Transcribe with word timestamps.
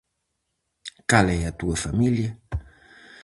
Cal 1.09 1.27
é 1.37 1.39
a 1.45 1.55
túa 1.59 1.77
familia? 1.85 2.31